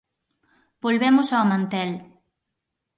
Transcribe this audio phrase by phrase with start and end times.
[0.83, 1.91] Volvemos ao mantel.